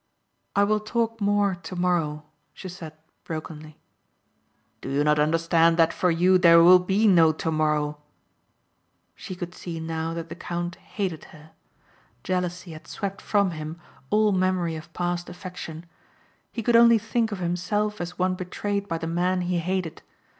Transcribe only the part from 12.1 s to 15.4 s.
Jealousy had swept from him all memory of past